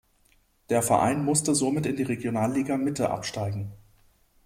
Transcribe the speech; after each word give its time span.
Der 0.71 0.81
Verein 0.81 1.23
musste 1.23 1.53
somit 1.53 1.85
in 1.85 1.95
die 1.95 2.01
Regionalliga 2.01 2.75
Mitte 2.75 3.11
absteigen. 3.11 3.71